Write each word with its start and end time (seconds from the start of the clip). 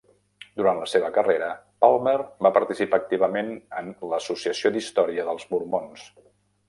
Durant 0.59 0.79
la 0.83 0.87
seva 0.93 1.11
carrera, 1.17 1.49
Palmer 1.85 2.15
va 2.47 2.51
participar 2.55 3.01
activament 3.01 3.51
en 3.83 3.93
l'Associació 4.15 4.73
d'Història 4.79 5.27
dels 5.29 5.47
Mormons. 5.53 6.09